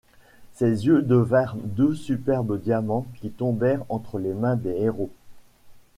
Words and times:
Ces 0.53 0.87
yeux 0.87 1.03
devinrent 1.03 1.57
deux 1.57 1.93
superbes 1.93 2.59
diamants 2.59 3.05
qui 3.19 3.29
tombèrent 3.29 3.85
entre 3.87 4.17
les 4.17 4.33
mains 4.33 4.55
des 4.55 4.71
héros. 4.79 5.11